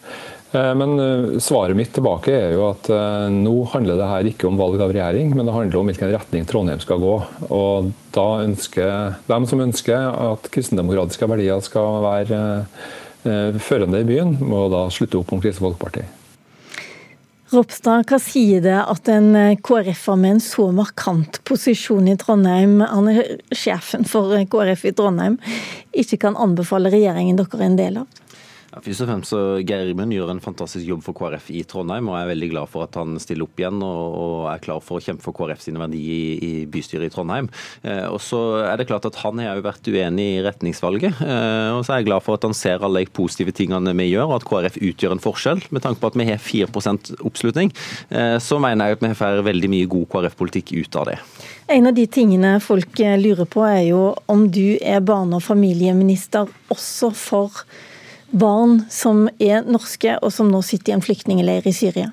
Eh, 0.52 0.76
men 0.76 1.00
eh, 1.00 1.40
svaret 1.40 1.76
mitt 1.76 1.94
tilbake 1.94 2.32
er 2.32 2.54
jo 2.56 2.68
at 2.70 2.88
eh, 2.94 3.28
nå 3.34 3.56
handler 3.74 4.00
det 4.00 4.12
her 4.12 4.30
ikke 4.30 4.48
om 4.48 4.60
valg 4.60 4.82
av 4.84 4.94
regjering, 4.96 5.34
men 5.36 5.48
det 5.48 5.56
handler 5.56 5.82
om 5.82 5.90
hvilken 5.92 6.14
retning 6.14 6.46
Trondheim 6.48 6.84
skal 6.84 7.02
gå. 7.04 7.16
Og 7.52 7.90
da 8.16 8.28
ønsker 8.46 9.18
de 9.28 9.40
som 9.50 9.64
ønsker 9.66 9.98
at 10.32 10.48
kristendemokratiske 10.54 11.28
verdier 11.30 11.64
skal 11.66 12.02
være 12.06 12.40
førende 13.28 14.00
i 14.00 14.06
byen, 14.08 14.38
må 14.40 14.70
da 14.72 14.86
slutte 14.94 15.18
opp 15.20 15.34
om 15.36 15.42
Kristelig 15.44 15.66
Folkeparti. 15.66 16.04
Ropstad, 17.52 18.06
hva 18.08 18.20
sier 18.24 18.62
det 18.64 18.76
at 18.78 19.10
en 19.12 19.36
KrF-er 19.66 20.20
med 20.22 20.38
en 20.38 20.40
så 20.44 20.70
markant 20.76 21.42
posisjon 21.48 22.08
i 22.08 22.16
Trondheim, 22.20 22.78
han 22.88 23.10
er 23.12 23.34
sjefen 23.52 24.08
for 24.08 24.32
KrF 24.54 24.86
i 24.88 24.94
Trondheim, 24.96 25.36
ikke 25.92 26.22
kan 26.24 26.40
anbefale 26.40 26.94
regjeringen 26.94 27.42
dere 27.42 27.60
er 27.60 27.68
en 27.68 27.78
del 27.82 28.00
av? 28.06 28.24
Først 28.84 29.04
og 29.04 29.10
fremst 29.10 29.32
så 29.34 29.42
Geir 29.66 29.92
gjør 29.92 30.32
en 30.32 30.42
fantastisk 30.44 30.88
jobb 30.88 31.04
for 31.06 31.18
KrF 31.18 31.50
i 31.56 31.64
Trondheim, 31.68 32.10
og 32.10 32.18
jeg 32.18 32.26
er 32.26 32.32
veldig 32.32 32.50
glad 32.52 32.72
for 32.72 32.86
at 32.86 32.98
han 33.00 33.18
stiller 33.22 33.48
opp 33.48 33.60
igjen 33.60 33.82
og, 33.86 34.18
og 34.22 34.36
er 34.52 34.64
klar 34.64 34.82
for 34.84 35.00
å 35.00 35.04
kjempe 35.04 35.26
for 35.26 35.36
KrF 35.38 35.64
sine 35.64 35.82
verdier 35.82 36.14
i, 36.14 36.38
i 36.38 36.52
bystyret 36.70 37.10
i 37.10 37.14
Trondheim. 37.14 37.50
Eh, 37.84 38.06
og 38.12 38.20
så 38.24 38.42
er 38.66 38.80
det 38.80 38.88
klart 38.90 39.08
at 39.10 39.20
Han 39.24 39.42
har 39.42 39.58
jo 39.60 39.66
vært 39.66 39.90
uenig 39.90 40.28
i 40.36 40.44
retningsvalget, 40.46 41.22
eh, 41.24 41.72
og 41.74 41.84
så 41.86 41.96
er 41.96 42.02
jeg 42.02 42.10
glad 42.12 42.26
for 42.26 42.38
at 42.38 42.48
han 42.48 42.56
ser 42.58 42.86
alle 42.86 43.04
de 43.04 43.12
positive 43.20 43.54
tingene 43.56 43.96
vi 43.98 44.10
gjør, 44.12 44.30
og 44.30 44.38
at 44.40 44.48
KrF 44.48 44.80
utgjør 44.92 45.18
en 45.18 45.24
forskjell. 45.24 45.66
Med 45.74 45.86
tanke 45.86 46.02
på 46.02 46.12
at 46.12 46.20
vi 46.20 46.30
har 46.30 46.42
4 46.42 46.70
oppslutning, 47.28 47.74
eh, 48.10 48.38
så 48.44 48.62
mener 48.64 48.92
jeg 48.92 49.00
at 49.00 49.06
vi 49.08 49.14
får 49.18 49.44
veldig 49.48 49.74
mye 49.74 49.92
god 49.92 50.08
KrF-politikk 50.14 50.76
ut 50.78 51.02
av 51.02 51.12
det. 51.12 51.20
En 51.74 51.90
av 51.90 51.96
de 51.96 52.06
tingene 52.08 52.58
folk 52.64 53.02
lurer 53.20 53.48
på 53.50 53.66
er 53.68 53.84
jo 53.90 54.02
om 54.32 54.46
du 54.48 54.78
er 54.80 55.04
barne- 55.04 55.36
og 55.36 55.44
familieminister 55.44 56.48
også 56.72 57.12
for 57.12 57.64
barn 58.32 58.82
som 58.92 59.28
er 59.40 59.68
norske, 59.68 60.18
og 60.22 60.34
som 60.34 60.52
nå 60.52 60.64
sitter 60.66 60.94
i 60.94 60.98
en 60.98 61.06
flyktningleir 61.06 61.68
i 61.68 61.76
Syria? 61.76 62.12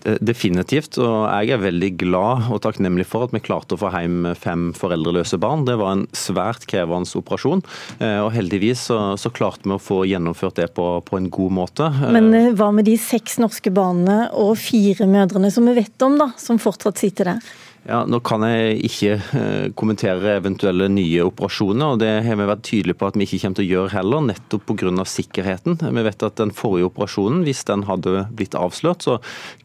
Definitivt, 0.00 0.96
og 1.02 1.26
jeg 1.28 1.52
er 1.52 1.60
veldig 1.60 1.88
glad 2.00 2.46
og 2.54 2.60
takknemlig 2.64 3.04
for 3.10 3.26
at 3.26 3.34
vi 3.34 3.42
klarte 3.44 3.76
å 3.76 3.80
få 3.80 3.90
hjem 3.92 4.30
fem 4.38 4.70
foreldreløse 4.76 5.36
barn. 5.42 5.66
Det 5.68 5.76
var 5.80 5.96
en 5.96 6.04
svært 6.16 6.64
krevende 6.70 7.10
operasjon, 7.20 7.60
eh, 7.98 8.16
og 8.22 8.30
heldigvis 8.32 8.86
så, 8.88 9.00
så 9.20 9.32
klarte 9.34 9.66
vi 9.66 9.74
å 9.76 9.82
få 9.82 10.02
gjennomført 10.08 10.60
det 10.62 10.70
på, 10.78 10.86
på, 11.04 11.18
en 11.18 11.28
god 11.32 11.56
måte. 11.58 11.90
Men 12.14 12.30
eh, 12.36 12.52
hva 12.56 12.70
med 12.72 12.88
de 12.88 12.96
seks 13.00 13.40
norske 13.42 13.72
barna 13.74 14.30
og 14.30 14.54
fire 14.62 15.08
mødrene 15.10 15.52
som 15.52 15.68
vi 15.68 15.76
vet 15.82 16.06
om, 16.06 16.16
da, 16.22 16.30
som 16.40 16.62
fortsatt 16.62 17.02
sitter 17.02 17.34
der? 17.34 17.52
Ja, 17.88 18.02
Nå 18.04 18.18
kan 18.20 18.42
jeg 18.44 18.74
ikke 18.84 19.14
eh, 19.16 19.68
kommentere 19.78 20.34
eventuelle 20.36 20.90
nye 20.92 21.24
operasjoner. 21.24 21.94
og 21.94 22.00
Det 22.02 22.10
har 22.26 22.36
vi 22.36 22.48
vært 22.50 22.64
tydelige 22.68 22.98
på 23.00 23.08
at 23.08 23.16
vi 23.16 23.24
ikke 23.24 23.38
kommer 23.40 23.56
til 23.56 23.64
å 23.64 23.70
gjøre 23.70 23.92
heller, 23.94 24.24
nettopp 24.28 24.66
pga. 24.68 25.04
sikkerheten. 25.08 25.78
Vi 25.80 26.02
vet 26.04 26.24
at 26.26 26.36
den 26.36 26.52
forrige 26.52 26.90
operasjonen, 26.90 27.40
hvis 27.46 27.64
den 27.64 27.86
hadde 27.88 28.26
blitt 28.36 28.56
avslørt, 28.58 29.06
så 29.06 29.16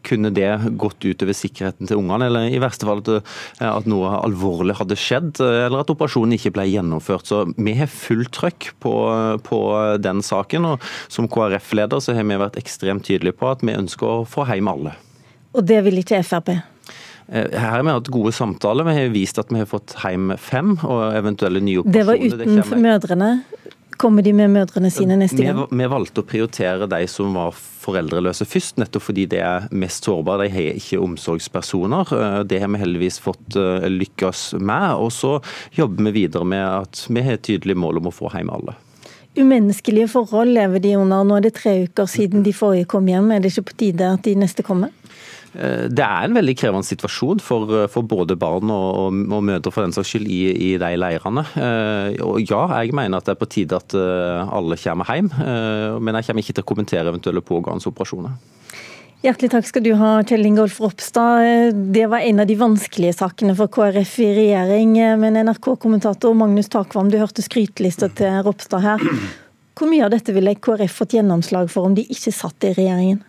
kunne 0.02 0.32
det 0.32 0.48
gått 0.80 1.04
utover 1.04 1.36
sikkerheten 1.36 1.90
til 1.90 2.00
ungene. 2.00 2.30
Eller 2.30 2.48
i 2.48 2.62
verste 2.62 2.88
fall 2.88 3.02
at, 3.04 3.10
eh, 3.60 3.80
noe 3.84 4.14
alvorlig 4.22 4.78
hadde 4.80 4.96
skjedd, 4.96 5.36
eh, 5.40 5.66
eller 5.66 5.84
at 5.84 5.92
operasjonen 5.92 6.38
ikke 6.38 6.54
ble 6.56 6.64
gjennomført. 6.72 7.28
Så 7.28 7.44
vi 7.54 7.74
har 7.74 7.86
fullt 7.86 8.32
trøkk 8.32 8.72
på, 8.80 8.94
på 9.44 9.60
den 10.00 10.22
saken. 10.24 10.64
og 10.64 10.80
Som 11.08 11.28
KrF-leder 11.28 12.00
så 12.00 12.16
har 12.16 12.24
vi 12.24 12.40
vært 12.40 12.56
ekstremt 12.56 13.04
tydelige 13.04 13.36
på 13.36 13.50
at 13.50 13.60
vi 13.60 13.76
ønsker 13.76 14.08
å 14.08 14.24
få 14.24 14.48
hjem 14.48 14.72
alle. 14.72 14.96
Og 15.52 15.64
det 15.64 15.84
vil 15.84 16.00
ikke 16.00 16.24
Frp? 16.24 16.75
Eh, 17.28 17.50
her 17.50 17.70
har 17.78 17.82
vi 17.82 17.94
hatt 17.94 18.10
gode 18.14 18.32
samtaler. 18.32 18.86
Vi 18.86 18.98
har 19.00 19.14
vist 19.14 19.38
at 19.42 19.50
vi 19.50 19.62
har 19.62 19.70
fått 19.70 19.96
hjem 20.02 20.34
fem, 20.38 20.76
og 20.86 21.16
eventuelle 21.16 21.62
nye 21.62 21.82
operasjoner. 21.82 22.36
Det 22.36 22.50
var 22.50 22.60
uten 22.62 22.84
mødrene? 22.84 23.32
Kommer 23.96 24.22
de 24.22 24.32
med 24.36 24.50
mødrene 24.52 24.90
sine 24.92 25.16
neste 25.16 25.40
gang? 25.40 25.62
Vi, 25.70 25.78
vi 25.80 25.88
valgte 25.88 26.20
å 26.20 26.26
prioritere 26.28 26.88
de 26.90 26.98
som 27.08 27.32
var 27.36 27.54
foreldreløse 27.56 28.44
først, 28.48 28.76
nettopp 28.82 29.06
fordi 29.08 29.24
de 29.32 29.40
er 29.40 29.68
mest 29.72 30.04
sårbare. 30.04 30.44
De 30.44 30.52
har 30.52 30.80
ikke 30.82 31.00
omsorgspersoner. 31.00 32.12
Eh, 32.12 32.40
det 32.50 32.60
har 32.62 32.72
vi 32.72 32.82
heldigvis 32.82 33.18
fått 33.24 33.56
eh, 33.56 33.88
lykkes 33.90 34.48
med. 34.60 35.00
Og 35.00 35.14
så 35.16 35.38
jobber 35.76 36.10
vi 36.10 36.18
videre 36.22 36.48
med 36.48 36.64
at 36.66 37.06
vi 37.08 37.24
har 37.24 37.40
et 37.40 37.46
tydelig 37.48 37.78
mål 37.78 38.02
om 38.02 38.10
å 38.12 38.14
få 38.14 38.30
hjem 38.36 38.52
alle. 38.52 38.76
Umenneskelige 39.36 40.08
forhold 40.08 40.54
lever 40.56 40.80
de 40.80 40.94
under. 40.96 41.24
Nå 41.24 41.40
er 41.40 41.48
det 41.48 41.56
tre 41.58 41.74
uker 41.84 42.08
siden 42.08 42.44
de 42.44 42.54
forrige 42.56 42.88
kom 42.92 43.08
hjem. 43.08 43.32
Er 43.32 43.42
det 43.44 43.52
ikke 43.52 43.70
på 43.70 43.80
tide 43.84 44.12
at 44.16 44.24
de 44.24 44.36
neste 44.38 44.64
kommer? 44.64 44.92
Eh, 45.56 45.86
det 45.88 46.04
er 46.04 46.26
en 46.26 46.36
veldig 46.36 46.54
krevende 46.58 46.86
situasjon 46.86 47.40
for, 47.44 47.70
eh, 47.72 47.88
for 47.92 48.06
både 48.06 48.36
barn 48.38 48.70
og, 48.72 48.88
og, 49.00 49.20
og, 49.30 49.44
mødre 49.46 49.72
for 49.72 49.86
den 49.86 49.94
saks 49.96 50.12
skyld 50.12 50.28
i, 50.28 50.40
i 50.52 50.70
de 50.80 50.92
leirene. 51.00 51.46
Eh, 51.56 52.18
og 52.24 52.42
ja, 52.44 52.62
jeg 52.82 52.96
mener 52.96 53.18
at 53.20 53.28
det 53.28 53.36
er 53.36 53.40
på 53.40 53.50
tide 53.50 53.78
at 53.78 53.96
alle 53.96 54.76
kommer 54.80 55.08
hjem, 55.08 55.30
men 56.02 56.18
jeg 56.18 56.28
kommer 56.28 56.42
ikke 56.42 56.56
til 56.56 56.64
å 56.64 56.68
kommentere 56.68 57.10
eventuelle 57.12 57.42
pågående 57.44 57.88
operasjoner. 57.88 58.36
Hjertelig 59.24 59.48
takk 59.50 59.66
skal 59.66 59.82
du 59.82 59.92
ha, 59.98 60.10
Kjell 60.28 60.44
Ingolf 60.46 60.76
Ropstad. 60.82 61.74
Det 61.94 62.04
var 62.12 62.22
en 62.22 62.42
av 62.44 62.48
de 62.50 62.56
vanskelige 62.60 63.16
sakene 63.16 63.56
for 63.58 63.72
KrF 63.72 64.12
i 64.22 64.28
regjering. 64.36 64.92
Men 65.18 65.40
NRK-kommentator 65.48 66.36
Magnus 66.36 66.68
Takvam, 66.70 67.08
du 67.10 67.16
hørte 67.18 67.42
skrytelista 67.42 68.10
til 68.12 68.42
Ropstad 68.46 68.84
her. 68.84 69.06
Hvor 69.76 69.90
mye 69.90 70.04
av 70.06 70.12
dette 70.14 70.36
ville 70.36 70.54
KrF 70.60 71.00
fått 71.00 71.16
gjennomslag 71.16 71.72
for 71.72 71.88
om 71.88 71.96
de 71.96 72.04
ikke 72.12 72.34
satt 72.34 72.68
i 72.68 72.76
regjeringen? 72.76 73.24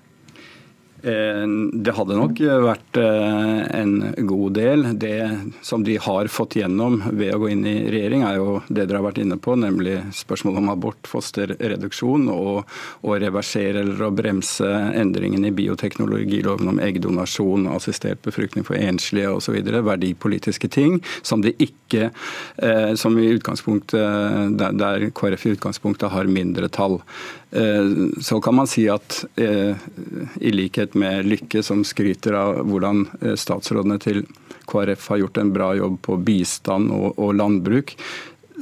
Eh, 1.03 1.43
det 1.73 1.93
hadde 1.93 2.15
nok 2.17 2.39
vært 2.41 2.97
eh, 2.97 3.59
en 3.77 3.93
god 4.25 4.55
del. 4.57 4.85
Det 4.97 5.19
som 5.65 5.83
de 5.85 5.97
har 6.01 6.29
fått 6.31 6.57
gjennom 6.57 6.99
ved 7.11 7.35
å 7.35 7.41
gå 7.43 7.51
inn 7.53 7.65
i 7.69 7.75
regjering, 7.93 8.25
er 8.25 8.39
jo 8.39 8.57
det 8.67 8.87
dere 8.87 9.01
har 9.01 9.07
vært 9.09 9.21
inne 9.21 9.37
på, 9.37 9.53
nemlig 9.59 9.99
spørsmålet 10.17 10.63
om 10.63 10.71
abort, 10.73 11.09
fosterreduksjon 11.09 12.27
og 12.33 12.73
å 13.05 13.17
reversere 13.21 13.83
eller 13.85 14.07
å 14.07 14.11
bremse 14.15 14.67
endringene 14.97 15.51
i 15.51 15.55
bioteknologiloven 15.57 16.73
om 16.73 16.81
eggdonasjon, 16.81 17.69
assistert 17.75 18.23
befruktning 18.25 18.65
for 18.67 18.79
enslige 18.79 19.35
osv. 19.37 19.59
Verdipolitiske 19.87 20.71
ting 20.73 20.97
som 21.21 21.45
de 21.45 21.53
ikke 21.61 22.09
eh, 22.09 22.93
som 22.97 23.17
i 23.21 23.29
utgangspunktet, 23.35 24.57
der 24.57 25.09
KrF 25.13 25.45
i 25.45 25.53
utgangspunktet 25.57 26.11
har 26.13 26.31
mindretall. 26.31 27.03
Så 27.47 28.41
kan 28.43 28.57
man 28.57 28.67
si 28.67 28.89
at 28.91 29.21
i 29.37 30.51
likhet 30.51 30.95
med 30.99 31.25
Lykke, 31.25 31.63
som 31.63 31.83
skryter 31.87 32.35
av 32.35 32.61
hvordan 32.67 33.05
eh, 33.21 33.35
statsrådene 33.39 33.99
til 34.03 34.23
KrF 34.67 35.05
har 35.13 35.21
gjort 35.23 35.39
en 35.41 35.53
bra 35.55 35.69
jobb 35.77 36.01
på 36.03 36.17
bistand 36.27 36.91
og 36.91 37.29
landbruk, 37.39 37.95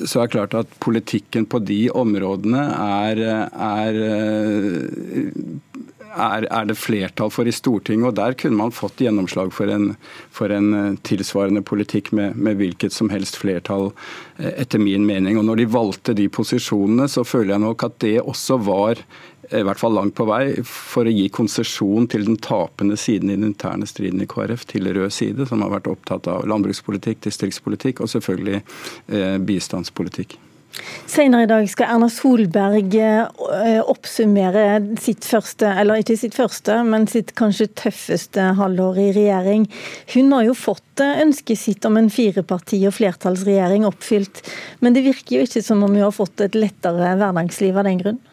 så 0.03 0.19
er 0.19 0.27
det 0.27 0.33
klart 0.35 0.55
at 0.59 0.73
politikken 0.83 1.45
på 1.47 1.61
de 1.63 1.85
områdene 1.95 2.61
er, 2.75 3.21
er, 3.55 3.99
er, 6.15 6.47
er, 6.49 6.65
det 6.69 6.77
flertall 6.79 7.31
for 7.33 7.47
i 7.47 7.53
Stortinget. 7.55 8.07
og 8.09 8.15
Der 8.17 8.35
kunne 8.39 8.59
man 8.59 8.73
fått 8.75 9.03
gjennomslag 9.03 9.53
for 9.53 9.71
en, 9.71 9.93
for 10.33 10.53
en 10.53 10.73
eh, 10.73 10.97
tilsvarende 11.07 11.63
politikk 11.65 12.11
med, 12.15 12.35
med, 12.35 12.59
hvilket 12.61 12.95
som 12.95 13.11
helst 13.13 13.39
flertall, 13.41 13.91
eh, 14.37 14.53
etter 14.61 14.81
min 14.81 15.05
mening. 15.05 15.39
Og 15.39 15.45
Når 15.45 15.61
de 15.61 15.69
valgte 15.75 16.17
de 16.17 16.27
posisjonene, 16.29 17.07
så 17.11 17.25
føler 17.27 17.55
jeg 17.55 17.65
nok 17.65 17.87
at 17.87 17.99
det 18.03 18.17
også 18.23 18.59
var 18.65 19.03
i 19.53 19.61
hvert 19.61 19.77
fall 19.77 19.93
langt 19.93 20.15
på 20.17 20.25
vei, 20.25 20.55
for 20.65 21.05
å 21.05 21.13
gi 21.13 21.27
konsesjon 21.29 22.07
til 22.09 22.25
den 22.25 22.39
tapende 22.41 22.97
siden 22.97 23.29
i 23.29 23.37
den 23.37 23.51
interne 23.51 23.85
striden 23.85 24.23
i 24.23 24.29
KrF, 24.29 24.65
til 24.71 24.89
rød 24.89 25.13
side, 25.13 25.45
som 25.49 25.61
har 25.61 25.75
vært 25.75 25.91
opptatt 25.91 26.29
av 26.31 26.47
landbrukspolitikk, 26.49 27.21
distriktspolitikk 27.27 28.01
og 28.01 28.11
selvfølgelig 28.15 28.63
eh, 28.63 29.37
bistandspolitikk. 29.45 30.39
Senere 31.09 31.45
i 31.45 31.49
dag 31.49 31.67
skal 31.69 31.93
Erna 31.93 32.07
Solberg 32.11 32.95
eh, 32.99 33.79
oppsummere 33.79 34.65
sitt 35.01 35.25
første, 35.27 35.69
eller 35.69 36.01
ikke 36.01 36.17
sitt 36.19 36.35
første, 36.35 36.79
men 36.87 37.07
sitt 37.09 37.33
kanskje 37.37 37.69
tøffeste 37.77 38.49
halvår 38.59 38.99
i 39.03 39.07
regjering. 39.15 39.67
Hun 40.15 40.33
har 40.35 40.47
jo 40.49 40.57
fått 40.57 41.03
eh, 41.03 41.21
ønsket 41.23 41.61
sitt 41.61 41.87
om 41.87 41.99
en 42.01 42.11
fireparti- 42.11 42.83
og 42.89 42.97
flertallsregjering 42.97 43.87
oppfylt, 43.87 44.43
men 44.83 44.97
det 44.97 45.05
virker 45.07 45.37
jo 45.37 45.47
ikke 45.47 45.63
som 45.63 45.85
om 45.85 45.93
hun 45.93 46.07
har 46.07 46.15
fått 46.15 46.43
et 46.43 46.57
lettere 46.57 47.15
hverdagsliv 47.21 47.77
av 47.79 47.87
den 47.87 48.01
grunn? 48.01 48.23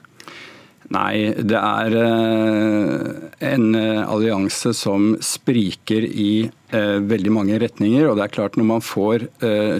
Nei, 0.92 1.32
det 1.38 1.56
er 1.58 1.94
eh, 1.96 3.04
en 3.52 3.68
eh, 3.78 4.00
allianse 4.02 4.74
som 4.76 5.14
spriker 5.24 6.04
i 6.04 6.32
eh, 6.74 6.98
veldig 7.12 7.32
mange 7.32 7.60
retninger. 7.62 8.08
Og 8.08 8.18
det 8.18 8.26
er 8.26 8.34
klart 8.34 8.58
når 8.58 8.68
man 8.74 8.84
får, 8.84 9.28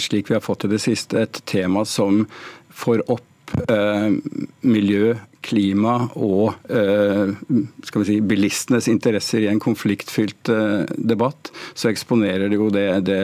slik 0.03 0.31
vi 0.31 0.39
har 0.39 0.45
fått 0.45 0.67
i 0.69 0.73
det 0.73 0.81
siste, 0.85 1.27
et 1.27 1.43
tema 1.49 1.85
som 1.89 2.25
får 2.73 3.05
opp 3.13 3.29
miljø, 4.65 5.13
klima 5.45 6.07
og 6.17 6.55
skal 6.65 8.01
vi 8.01 8.07
si, 8.07 8.15
bilistenes 8.25 8.87
interesser 8.89 9.45
i 9.45 9.51
en 9.51 9.61
konfliktfylt 9.61 10.49
debatt, 10.97 11.51
så 11.77 11.91
eksponerer 11.91 12.49
det 12.49 12.57
jo 12.57 12.71
det, 12.73 12.87
det 13.05 13.21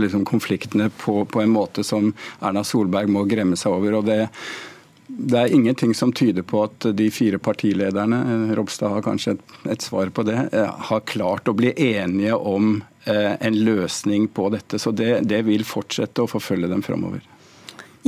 liksom 0.00 0.24
konfliktene 0.30 0.88
på, 1.02 1.26
på, 1.28 1.42
en 1.44 1.52
måte 1.52 1.84
som 1.84 2.14
Erna 2.40 2.64
Solberg 2.64 3.12
må 3.12 3.26
gremme 3.28 3.58
seg 3.60 3.76
over. 3.76 3.98
og 4.00 4.08
det 4.08 4.22
det 5.18 5.38
er 5.38 5.54
ingenting 5.54 5.94
som 5.94 6.12
tyder 6.12 6.42
på 6.42 6.62
at 6.64 6.86
de 6.96 7.08
fire 7.12 7.38
partilederne, 7.38 8.22
Ropstad 8.56 8.94
har 8.94 9.04
kanskje 9.04 9.36
et, 9.36 9.42
et 9.74 9.84
svar 9.84 10.08
på 10.14 10.24
det, 10.24 10.38
eh, 10.52 10.70
har 10.88 11.04
klart 11.08 11.50
å 11.50 11.56
bli 11.56 11.74
enige 11.76 12.38
om 12.38 12.78
eh, 13.04 13.34
en 13.40 13.58
løsning 13.64 14.28
på 14.32 14.48
dette. 14.54 14.80
Så 14.80 14.94
det, 14.96 15.20
det 15.28 15.42
vil 15.48 15.66
fortsette 15.68 16.24
å 16.24 16.30
forfølge 16.30 16.70
dem 16.72 16.84
framover. 16.86 17.20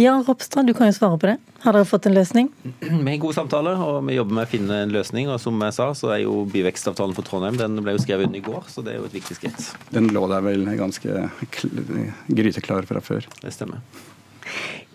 Ja, 0.00 0.16
Ropstad, 0.26 0.66
du 0.66 0.74
kan 0.74 0.88
jo 0.88 0.96
svare 0.96 1.18
på 1.20 1.28
det. 1.28 1.36
Har 1.62 1.76
dere 1.76 1.86
fått 1.86 2.08
en 2.08 2.16
løsning? 2.16 2.48
Vi 2.80 3.10
har 3.10 3.20
god 3.22 3.36
samtale, 3.36 3.76
og 3.78 4.00
vi 4.08 4.16
jobber 4.16 4.40
med 4.40 4.48
å 4.48 4.50
finne 4.50 4.80
en 4.86 4.96
løsning. 4.96 5.28
Og 5.30 5.38
som 5.40 5.60
jeg 5.62 5.76
sa, 5.76 5.86
så 5.94 6.10
er 6.16 6.24
jo 6.24 6.40
byvekstavtalen 6.50 7.14
for 7.14 7.26
Trondheim 7.26 7.60
den 7.60 7.78
ble 7.84 7.94
jo 7.94 8.02
skrevet 8.02 8.26
under 8.26 8.40
i 8.40 8.48
går, 8.48 8.66
så 8.72 8.82
det 8.82 8.94
er 8.94 8.98
jo 8.98 9.06
et 9.06 9.14
viktig 9.20 9.38
skritt. 9.38 9.70
Den 9.94 10.10
lå 10.16 10.24
der 10.32 10.42
vel 10.44 10.66
ganske 10.80 11.28
gryteklar 12.26 12.90
fra 12.90 13.04
før. 13.04 13.28
Det 13.44 13.54
stemmer. 13.54 13.84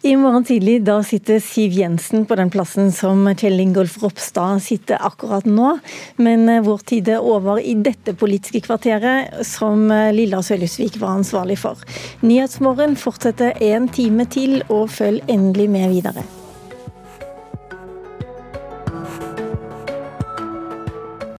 I 0.02 0.14
morgen 0.16 0.46
tidlig 0.48 0.78
da 0.88 1.02
sitter 1.04 1.42
Siv 1.44 1.74
Jensen 1.76 2.24
på 2.26 2.38
den 2.40 2.48
plassen 2.54 2.88
som 2.96 3.26
Kjell 3.36 3.60
Ingolf 3.60 3.98
Ropstad 4.00 4.62
sitter 4.64 5.02
akkurat 5.04 5.44
nå. 5.44 5.74
Men 6.24 6.48
eh, 6.48 6.62
vår 6.64 6.86
tid 6.88 7.12
er 7.12 7.20
over 7.20 7.60
i 7.60 7.76
dette 7.76 8.16
politiske 8.16 8.64
kvarteret, 8.64 9.42
som 9.44 9.90
eh, 9.92 10.14
Lilla 10.16 10.40
Sølhusvik 10.40 11.02
var 11.04 11.18
ansvarlig 11.20 11.60
for. 11.60 11.84
Nyhetsmorgen 12.24 12.96
fortsetter 12.96 13.60
en 13.74 13.92
time 13.92 14.24
til, 14.32 14.62
og 14.72 14.88
følg 14.96 15.20
endelig 15.28 15.68
med 15.76 15.98
videre. 15.98 16.24